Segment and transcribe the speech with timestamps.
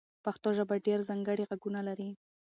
[0.25, 2.09] پښتو ژبه ډېر ځانګړي غږونه لري.